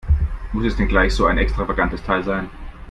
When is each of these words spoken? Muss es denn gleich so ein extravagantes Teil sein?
Muss 0.53 0.65
es 0.65 0.75
denn 0.77 0.87
gleich 0.87 1.13
so 1.13 1.27
ein 1.27 1.37
extravagantes 1.37 2.01
Teil 2.01 2.23
sein? 2.23 2.49